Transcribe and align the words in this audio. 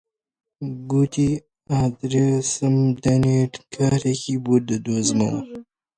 گوتی: 0.89 1.29
ئاردێسم 1.71 2.75
دەنێ 3.03 3.39
کارێکی 3.73 4.35
بۆ 4.43 4.55
دەدۆزمەوە 4.69 5.41